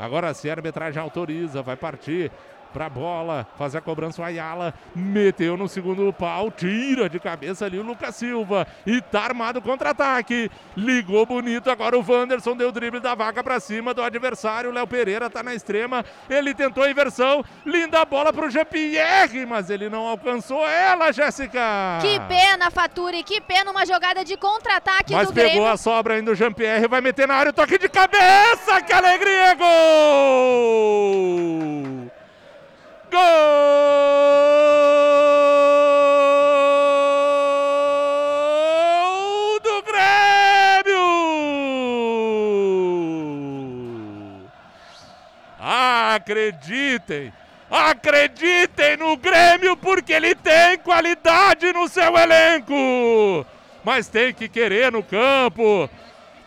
Agora 0.00 0.32
se 0.32 0.48
a 0.48 0.54
arbitragem 0.54 0.98
autoriza, 0.98 1.60
vai 1.60 1.76
partir 1.76 2.32
pra 2.72 2.88
bola, 2.88 3.46
fazer 3.58 3.78
a 3.78 3.80
cobrança 3.80 4.22
o 4.22 4.24
Ayala, 4.24 4.74
meteu 4.94 5.56
no 5.56 5.68
segundo 5.68 6.12
pau, 6.12 6.50
tira 6.50 7.08
de 7.08 7.18
cabeça 7.18 7.64
ali 7.64 7.78
o 7.78 7.82
Lucas 7.82 8.16
Silva 8.16 8.66
e 8.86 9.00
tá 9.00 9.22
armado 9.22 9.58
o 9.58 9.62
contra-ataque, 9.62 10.50
ligou 10.76 11.26
bonito, 11.26 11.70
agora 11.70 11.98
o 11.98 12.04
Wanderson 12.06 12.56
deu 12.56 12.68
o 12.68 12.72
drible 12.72 13.00
da 13.00 13.14
vaca 13.14 13.42
pra 13.42 13.60
cima 13.60 13.92
do 13.92 14.02
adversário, 14.02 14.70
Léo 14.70 14.86
Pereira 14.86 15.28
tá 15.28 15.42
na 15.42 15.54
extrema, 15.54 16.04
ele 16.28 16.54
tentou 16.54 16.84
a 16.84 16.90
inversão, 16.90 17.44
linda 17.64 18.04
bola 18.04 18.32
pro 18.32 18.50
Jean-Pierre, 18.50 19.46
mas 19.46 19.70
ele 19.70 19.88
não 19.88 20.06
alcançou 20.06 20.66
ela, 20.66 21.12
Jéssica! 21.12 21.60
Que 22.00 22.18
pena, 22.28 22.70
Faturi, 22.70 23.22
que 23.22 23.40
pena 23.40 23.70
uma 23.70 23.84
jogada 23.84 24.24
de 24.24 24.36
contra-ataque 24.36 25.12
Mas 25.12 25.28
do 25.28 25.34
pegou 25.34 25.50
Grêmio. 25.50 25.68
a 25.68 25.76
sobra 25.76 26.14
ainda 26.14 26.30
o 26.30 26.34
Jean-Pierre, 26.34 26.88
vai 26.88 27.00
meter 27.00 27.28
na 27.28 27.34
área, 27.34 27.50
o 27.50 27.52
toque 27.52 27.78
de 27.78 27.88
cabeça, 27.88 28.80
que 28.82 28.92
alegria! 28.92 29.50
Gol 29.60 31.89
Acreditem! 46.30 47.32
Acreditem 47.68 48.96
no 48.96 49.16
Grêmio 49.16 49.76
porque 49.76 50.12
ele 50.12 50.34
tem 50.34 50.78
qualidade 50.78 51.72
no 51.72 51.88
seu 51.88 52.16
elenco! 52.16 53.44
Mas 53.82 54.06
tem 54.06 54.32
que 54.32 54.48
querer 54.48 54.92
no 54.92 55.02
campo. 55.02 55.90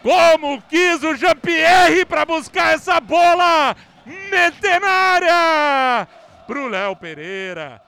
Como 0.00 0.62
quis 0.62 1.02
o 1.02 1.16
Jean-Pierre 1.16 2.04
para 2.04 2.24
buscar 2.24 2.74
essa 2.74 3.00
bola! 3.00 3.76
Meter 4.06 4.80
na 4.80 4.88
área! 4.88 6.08
Pro 6.46 6.68
Léo 6.68 6.94
Pereira. 6.94 7.82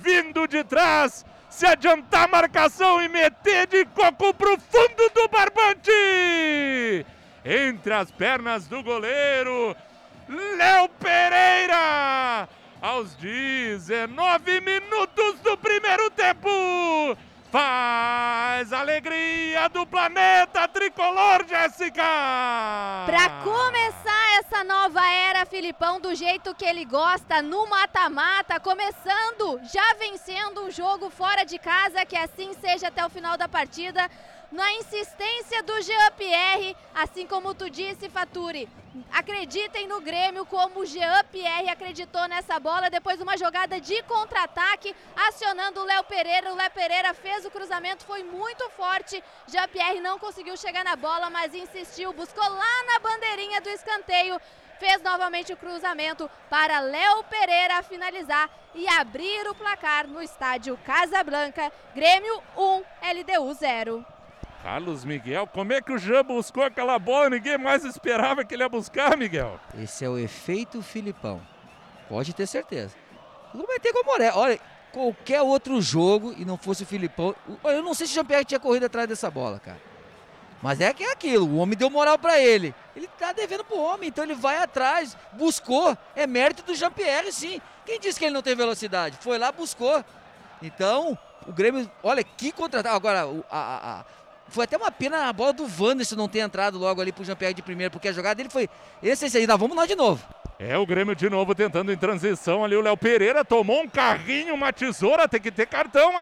Vindo 0.00 0.46
de 0.48 0.64
trás, 0.64 1.24
se 1.48 1.66
adiantar 1.66 2.24
a 2.24 2.28
marcação 2.28 3.00
e 3.00 3.08
meter 3.08 3.68
de 3.68 3.84
coco 3.86 4.34
pro 4.34 4.58
fundo 4.58 5.10
do 5.14 5.28
barbante! 5.28 7.06
Entre 7.44 7.92
as 7.92 8.10
pernas 8.10 8.66
do 8.66 8.82
goleiro, 8.82 9.76
Léo 10.28 10.88
Pereira! 10.98 12.48
Aos 12.82 13.14
19 13.14 14.60
minutos 14.60 15.38
do 15.40 15.56
primeiro 15.56 16.10
tempo! 16.10 16.48
Faz 17.50 18.72
alegria 18.72 19.68
do 19.68 19.86
planeta 19.86 20.66
tricolor, 20.66 21.46
Jéssica! 21.48 22.02
Pra 23.06 23.30
começar 23.44 24.38
essa 24.40 24.64
nova 24.64 25.08
era, 25.08 25.46
Filipão, 25.46 26.00
do 26.00 26.12
jeito 26.14 26.54
que 26.56 26.64
ele 26.64 26.84
gosta, 26.84 27.40
no 27.40 27.66
mata-mata, 27.68 28.58
começando, 28.58 29.60
já 29.72 29.94
vencendo 29.94 30.64
um 30.64 30.70
jogo 30.70 31.08
fora 31.08 31.44
de 31.44 31.58
casa, 31.58 32.04
que 32.04 32.16
assim 32.16 32.52
seja 32.54 32.88
até 32.88 33.06
o 33.06 33.10
final 33.10 33.38
da 33.38 33.48
partida, 33.48 34.10
na 34.50 34.72
insistência 34.74 35.62
do 35.62 35.80
Jean-Pierre, 35.82 36.76
assim 36.94 37.26
como 37.26 37.54
tu 37.54 37.68
disse, 37.68 38.08
Faturi. 38.08 38.68
Acreditem 39.12 39.86
no 39.86 40.00
Grêmio 40.00 40.46
como 40.46 40.80
o 40.80 40.86
Jean-Pierre 40.86 41.68
acreditou 41.68 42.26
nessa 42.28 42.58
bola, 42.58 42.88
depois 42.88 43.18
de 43.18 43.22
uma 43.22 43.36
jogada 43.36 43.80
de 43.80 44.02
contra-ataque, 44.04 44.94
acionando 45.28 45.80
o 45.80 45.84
Léo 45.84 46.04
Pereira. 46.04 46.52
O 46.52 46.56
Léo 46.56 46.70
Pereira 46.70 47.12
fez 47.12 47.44
o 47.44 47.50
cruzamento, 47.50 48.04
foi 48.04 48.22
muito 48.22 48.68
forte. 48.70 49.22
Jean-Pierre 49.48 50.00
não 50.00 50.18
conseguiu 50.18 50.56
chegar 50.56 50.84
na 50.84 50.96
bola, 50.96 51.28
mas 51.28 51.54
insistiu, 51.54 52.12
buscou 52.12 52.48
lá 52.48 52.84
na 52.86 52.98
bandeirinha 53.00 53.60
do 53.60 53.68
escanteio. 53.68 54.40
Fez 54.78 55.02
novamente 55.02 55.52
o 55.52 55.56
cruzamento 55.56 56.30
para 56.50 56.80
Léo 56.80 57.24
Pereira 57.24 57.82
finalizar 57.82 58.50
e 58.74 58.86
abrir 58.88 59.48
o 59.48 59.54
placar 59.54 60.06
no 60.06 60.22
estádio 60.22 60.78
Casablanca. 60.84 61.72
Grêmio 61.94 62.42
1, 62.56 62.84
LDU 63.02 63.54
0. 63.54 64.15
Carlos 64.66 65.04
Miguel, 65.04 65.46
como 65.46 65.72
é 65.72 65.80
que 65.80 65.92
o 65.92 65.96
Jean 65.96 66.24
buscou 66.24 66.64
aquela 66.64 66.98
bola? 66.98 67.30
Ninguém 67.30 67.56
mais 67.56 67.84
esperava 67.84 68.44
que 68.44 68.52
ele 68.52 68.64
ia 68.64 68.68
buscar, 68.68 69.16
Miguel. 69.16 69.60
Esse 69.80 70.04
é 70.04 70.08
o 70.08 70.18
efeito 70.18 70.82
Filipão. 70.82 71.40
Pode 72.08 72.34
ter 72.34 72.48
certeza. 72.48 72.92
Não 73.54 73.64
vai 73.64 73.78
ter 73.78 73.92
como 73.92 74.10
Moré. 74.10 74.32
Olha, 74.34 74.58
qualquer 74.90 75.40
outro 75.40 75.80
jogo 75.80 76.34
e 76.36 76.44
não 76.44 76.58
fosse 76.58 76.82
o 76.82 76.86
Filipão. 76.86 77.32
Eu 77.62 77.80
não 77.80 77.94
sei 77.94 78.08
se 78.08 78.14
o 78.14 78.14
Jean-Pierre 78.16 78.44
tinha 78.44 78.58
corrido 78.58 78.86
atrás 78.86 79.08
dessa 79.08 79.30
bola, 79.30 79.60
cara. 79.60 79.78
Mas 80.60 80.80
é 80.80 80.92
que 80.92 81.04
é 81.04 81.12
aquilo, 81.12 81.46
o 81.46 81.58
homem 81.58 81.78
deu 81.78 81.88
moral 81.88 82.18
pra 82.18 82.40
ele. 82.40 82.74
Ele 82.96 83.06
tá 83.20 83.32
devendo 83.32 83.62
pro 83.62 83.78
homem, 83.78 84.08
então 84.08 84.24
ele 84.24 84.34
vai 84.34 84.56
atrás, 84.58 85.16
buscou. 85.34 85.96
É 86.16 86.26
mérito 86.26 86.64
do 86.64 86.74
Jean-Pierre, 86.74 87.30
sim. 87.30 87.60
Quem 87.84 88.00
disse 88.00 88.18
que 88.18 88.24
ele 88.24 88.34
não 88.34 88.42
tem 88.42 88.56
velocidade? 88.56 89.16
Foi 89.20 89.38
lá, 89.38 89.52
buscou. 89.52 90.04
Então, 90.60 91.16
o 91.46 91.52
Grêmio, 91.52 91.88
olha 92.02 92.24
que 92.24 92.50
contratar. 92.50 92.96
Agora, 92.96 93.20
a- 93.48 93.56
a- 93.56 94.00
a- 94.00 94.04
foi 94.48 94.64
até 94.64 94.76
uma 94.76 94.90
pena 94.90 95.28
a 95.28 95.32
bola 95.32 95.52
do 95.52 95.66
Wanderson 95.78 96.16
não 96.16 96.28
ter 96.28 96.40
entrado 96.40 96.78
logo 96.78 97.00
ali 97.00 97.12
pro 97.12 97.24
Jean-Pierre 97.24 97.54
de 97.54 97.62
primeiro, 97.62 97.90
porque 97.90 98.08
a 98.08 98.12
jogada 98.12 98.34
dele 98.36 98.48
foi. 98.48 98.68
Esse, 99.02 99.26
esse 99.26 99.38
aí, 99.38 99.46
nós 99.46 99.58
vamos 99.58 99.76
lá 99.76 99.86
de 99.86 99.94
novo. 99.94 100.24
É 100.58 100.76
o 100.78 100.86
Grêmio 100.86 101.14
de 101.14 101.28
novo 101.28 101.54
tentando 101.54 101.92
em 101.92 101.96
transição 101.96 102.64
ali. 102.64 102.74
O 102.74 102.80
Léo 102.80 102.96
Pereira 102.96 103.44
tomou 103.44 103.82
um 103.82 103.88
carrinho, 103.88 104.54
uma 104.54 104.72
tesoura, 104.72 105.28
tem 105.28 105.40
que 105.40 105.50
ter 105.50 105.66
cartão. 105.66 106.18